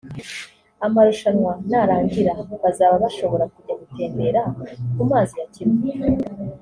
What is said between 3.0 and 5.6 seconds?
bashobora kujya gutemberera ku mazi ya